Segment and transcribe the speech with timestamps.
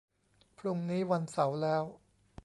[0.57, 1.83] พรุ่งนี้วันเสาร์แล้ว